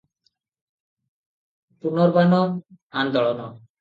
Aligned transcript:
ପୁନର୍ବାର 1.85 2.41
ଆନ୍ଦୋଳନ। 3.03 3.51